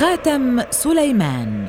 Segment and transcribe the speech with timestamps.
[0.00, 1.68] خاتم سليمان.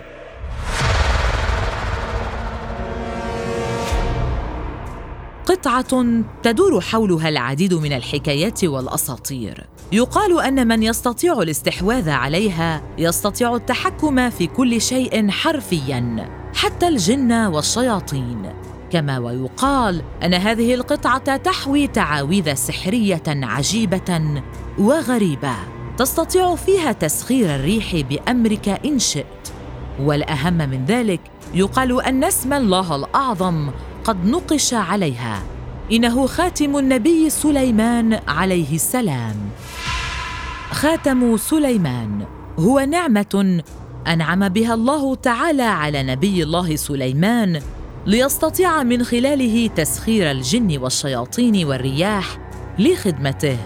[5.46, 6.06] قطعة
[6.44, 9.68] تدور حولها العديد من الحكايات والأساطير.
[9.92, 18.54] يقال أن من يستطيع الاستحواذ عليها يستطيع التحكم في كل شيء حرفيا حتى الجن والشياطين.
[18.92, 24.42] كما ويقال أن هذه القطعة تحوي تعاويذ سحرية عجيبة
[24.80, 25.81] وغريبة.
[26.02, 29.50] تستطيع فيها تسخير الريح بأمرك إن شئت.
[30.00, 31.22] والأهم من ذلك
[31.54, 33.70] يقال أن اسم الله الأعظم
[34.04, 35.44] قد نقش عليها.
[35.92, 39.36] إنه خاتم النبي سليمان عليه السلام.
[40.72, 42.26] خاتم سليمان
[42.60, 43.64] هو نعمة
[44.08, 47.62] أنعم بها الله تعالى على نبي الله سليمان
[48.06, 52.38] ليستطيع من خلاله تسخير الجن والشياطين والرياح
[52.80, 53.58] لخدمته.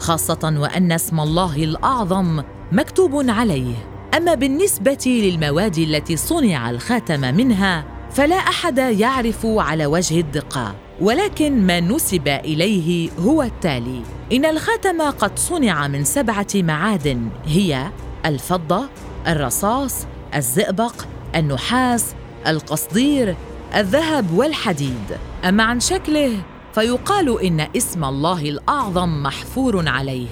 [0.00, 3.74] خاصة وأن اسم الله الأعظم مكتوب عليه.
[4.16, 11.80] أما بالنسبة للمواد التي صنع الخاتم منها فلا أحد يعرف على وجه الدقة ولكن ما
[11.80, 14.02] نسب إليه هو التالي.
[14.32, 17.90] إن الخاتم قد صنع من سبعة معادن هي
[18.26, 18.88] الفضة
[19.26, 20.94] الرصاص الزئبق
[21.36, 22.14] النحاس
[22.46, 23.36] القصدير
[23.76, 25.18] الذهب والحديد.
[25.44, 26.42] أما عن شكله
[26.74, 30.26] فيقال إن اسم الله الأعظم محفور عليه.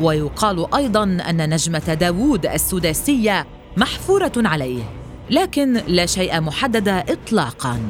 [0.00, 4.82] ويقال أيضا أن نجمة داوود السداسية محفورة عليه
[5.30, 7.80] لكن لا شيء محدد اطلاقا.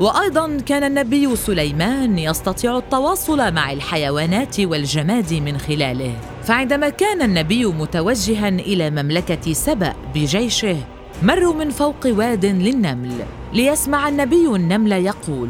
[0.00, 6.14] وأيضا كان النبي سليمان يستطيع التواصل مع الحيوانات والجماد من خلاله.
[6.44, 10.76] فعندما كان النبي متوجها إلى مملكة سبأ بجيشه
[11.22, 13.12] مروا من فوق واد للنمل
[13.52, 15.48] ليسمع النبي النمل يقول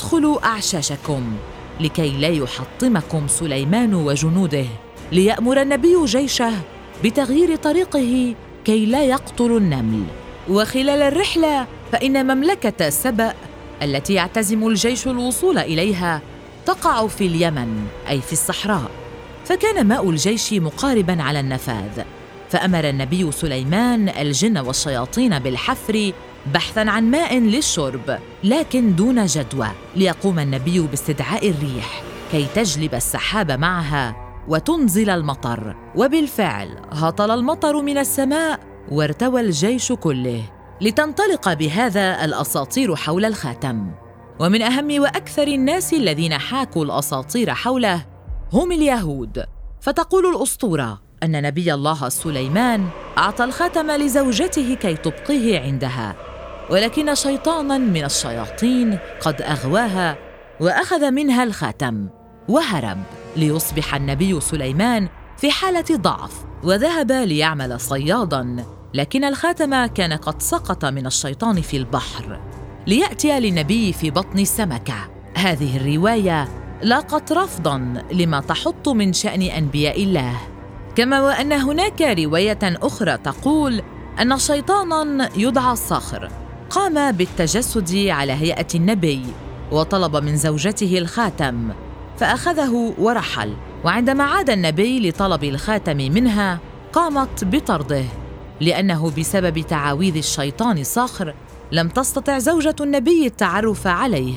[0.00, 1.32] ادخلوا أعشاشكم
[1.80, 4.64] لكي لا يحطمكم سليمان وجنوده
[5.12, 6.52] ليأمر النبي جيشه
[7.04, 8.34] بتغيير طريقه
[8.64, 10.04] كي لا يقتلوا النمل.
[10.48, 13.34] وخلال الرحلة فإن مملكة سبأ
[13.82, 16.22] التي يعتزم الجيش الوصول إليها
[16.66, 18.90] تقع في اليمن أي في الصحراء.
[19.44, 22.02] فكان ماء الجيش مقاربا على النفاذ
[22.50, 26.12] فأمر النبي سليمان الجن والشياطين بالحفر
[26.46, 32.02] بحثا عن ماء للشرب لكن دون جدوى ليقوم النبي باستدعاء الريح
[32.32, 35.76] كي تجلب السحاب معها وتنزل المطر.
[35.96, 40.42] وبالفعل هطل المطر من السماء وارتوى الجيش كله
[40.80, 43.90] لتنطلق بهذا الأساطير حول الخاتم.
[44.40, 48.06] ومن أهم وأكثر الناس الذين حاكوا الأساطير حوله
[48.52, 49.44] هم اليهود.
[49.80, 56.29] فتقول الأسطورة أن نبي الله سليمان أعطى الخاتم لزوجته كي تبقيه عندها.
[56.70, 60.16] ولكن شيطانا من الشياطين قد أغواها
[60.60, 62.08] وأخذ منها الخاتم
[62.48, 62.98] وهرب
[63.36, 68.64] ليصبح النبي سليمان في حالة ضعف وذهب ليعمل صيادا
[68.94, 72.40] لكن الخاتم كان قد سقط من الشيطان في البحر.
[72.86, 76.48] ليأتي للنبي في بطن السمكه هذه الرواية
[76.82, 80.36] لاقت رفضا لما تحط من شأن أنبياء الله.
[80.96, 83.82] كما وأن هناك رواية أخرى تقول
[84.20, 86.30] أن شيطانا يدعى الصخر.
[86.70, 89.22] قام بالتجسد على هيئة النبي
[89.72, 91.70] وطلب من زوجته الخاتم
[92.16, 93.54] فأخذه ورحل.
[93.84, 96.58] وعندما عاد النبي لطلب الخاتم منها
[96.92, 98.04] قامت بطرده
[98.60, 101.34] لأنه بسبب تعاويذ الشيطان صخر
[101.72, 104.34] لم تستطع زوجة النبي التعرف عليه.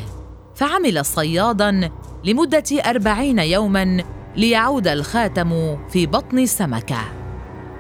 [0.56, 1.92] فعمل صيادا
[2.24, 4.04] لمدة أربعين يوما
[4.36, 7.02] ليعود الخاتم في بطن السمكه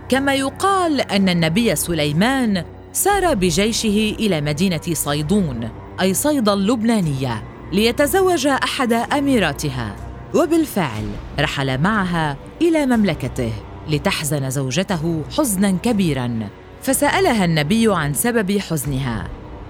[0.09, 5.69] كما يقال أن النبي سليمان سار بجيشه إلى مدينة صيدون
[6.01, 9.95] أي صيدا اللبنانية ليتزوج أحد أميراتها.
[10.35, 11.03] وبالفعل
[11.39, 13.51] رحل معها إلى مملكته
[13.89, 16.49] لتحزن زوجته حزنا كبيرا
[16.81, 19.27] فسألها النبي عن سبب حزنها.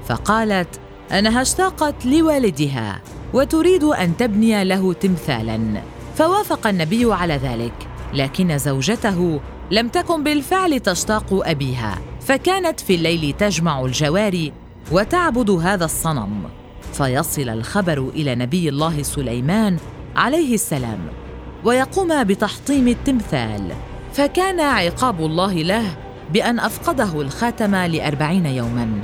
[0.08, 0.80] فقالت
[1.12, 3.02] أنها اشتاقت لوالدها
[3.34, 5.82] وتريد أن تبني له تمثالا
[6.16, 7.74] فوافق النبي على ذلك
[8.14, 9.40] لكن زوجته
[9.72, 12.13] لم تكن بالفعل تشتاق أبيها.
[12.26, 14.54] فكانت في الليل تجمع الجواري
[14.92, 16.44] وتعبد هذا الصنم.
[16.94, 19.78] فيصل الخبر إلى نبي الله سليمان
[20.16, 21.00] عليه السلام
[21.64, 23.72] ويقوم بتحطيم التمثال.
[24.14, 25.98] فكان عقاب الله له
[26.34, 29.02] بأن أفقده الخاتم لأربعين يوما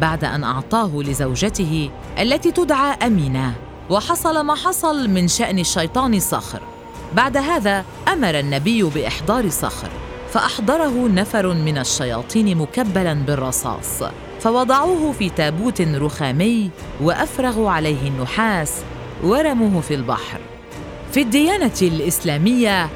[0.00, 3.54] بعد أن أعطاه لزوجته التي تدعى أمينة.
[3.90, 6.60] وحصل ما حصل من شأن الشيطان صخر.
[7.14, 9.88] بعد هذا أمر النبي بإحضار صخر.
[10.32, 14.02] فأحضره نفر من الشياطين مكبلا بالرصاص
[14.40, 16.70] فوضعوه في تابوت رخامي
[17.00, 18.74] وافرغوا عليه النحاس
[19.24, 20.40] ورموه في البحر.
[21.12, 22.88] في الديانة الإسلامية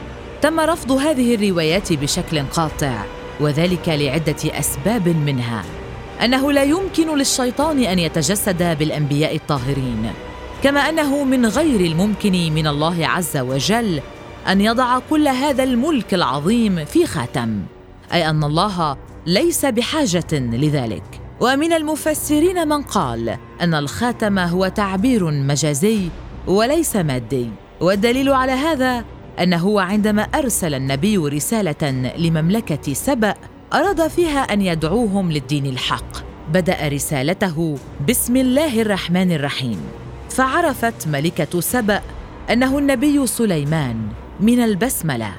[0.43, 3.05] تم رفض هذه الروايات بشكل قاطع
[3.41, 5.65] وذلك لعدة أسباب منها.
[6.25, 10.11] أنه لا يمكن للشيطان أن يتجسد بالأنبياء الطاهرين
[10.63, 14.01] كما أنه من غير الممكن من الله عز وجل
[14.49, 17.63] أن يضع كل هذا الملك العظيم في خاتم
[18.13, 18.97] أي أن الله
[19.27, 21.03] ليس بحاجة لذلك.
[21.41, 26.09] ومن المفسرين من قال أن الخاتم هو تعبير مجازي
[26.47, 27.51] وليس مادي.
[27.81, 29.05] والدليل على هذا
[29.41, 33.35] أنه عندما أرسل النبي رسالة لمملكة سبأ
[33.75, 36.13] أراد فيها أن يدعوهم للدين الحق.
[36.53, 37.79] بدأ رسالته
[38.09, 39.81] بسم الله الرحمن الرحيم.
[40.31, 42.03] فعرفت ملكة سبأ
[42.51, 43.97] أنه النبي سليمان.
[44.41, 45.33] من البسملة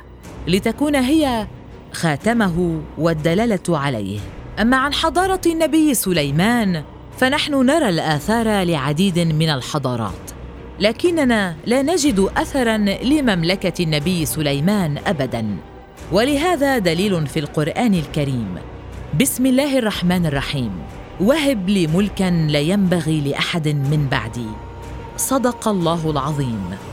[0.48, 1.48] لتكون هي
[1.92, 4.20] خاتمه والدلالة عليه.
[4.60, 6.84] أما عن حضارة النبي سليمان
[7.18, 10.32] فنحن نرى الآثار لعديد من الحضارات
[10.80, 15.58] لكننا لا نجد اثرا لمملكة النبي سليمان ابدا.
[16.12, 18.56] ولهذا دليل في القرآن الكريم.
[19.22, 20.72] بسم الله الرحمن الرحيم.
[21.22, 24.48] وهب لي ملكا لا ينبغي لأحد من بعدي.
[25.18, 26.93] صدق الله العظيم.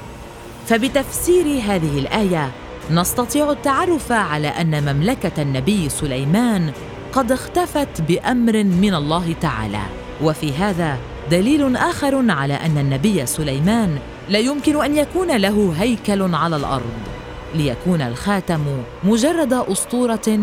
[0.70, 2.50] فبتفسير هذه الآية
[2.90, 6.72] نستطيع التعرف على أن مملكة النبي سليمان
[7.12, 9.82] قد اختفت بأمر من الله تعالى.
[10.22, 10.98] وفي هذا
[11.30, 16.92] دليل آخر على أن النبي سليمان لا يمكن أن يكون له هيكل على الأرض
[17.54, 20.38] ليكون الخاتم مجرد أسطورة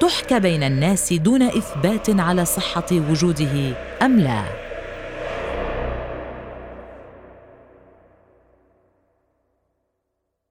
[0.00, 4.61] تحكى بين الناس دون إثبات على صحة وجوده أم لا.